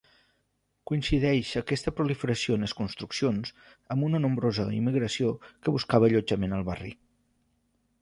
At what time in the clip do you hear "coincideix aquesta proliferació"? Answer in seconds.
0.91-2.57